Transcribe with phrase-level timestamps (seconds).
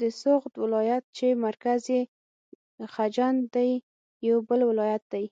[0.00, 2.02] د سغد ولایت چې مرکز یې
[2.94, 3.70] خجند دی
[4.28, 5.24] یو بل ولایت دی.